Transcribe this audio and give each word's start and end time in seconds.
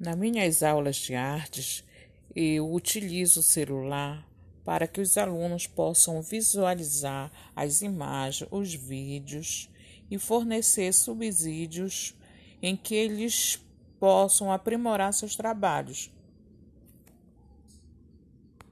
Nas 0.00 0.16
minhas 0.16 0.62
aulas 0.62 0.94
de 0.94 1.16
artes, 1.16 1.82
eu 2.32 2.72
utilizo 2.72 3.40
o 3.40 3.42
celular 3.42 4.24
para 4.64 4.86
que 4.86 5.00
os 5.00 5.18
alunos 5.18 5.66
possam 5.66 6.22
visualizar 6.22 7.32
as 7.56 7.82
imagens, 7.82 8.48
os 8.52 8.72
vídeos 8.72 9.68
e 10.08 10.16
fornecer 10.16 10.92
subsídios 10.92 12.14
em 12.62 12.76
que 12.76 12.94
eles 12.94 13.60
possam 13.98 14.52
aprimorar 14.52 15.12
seus 15.12 15.34
trabalhos. 15.34 16.12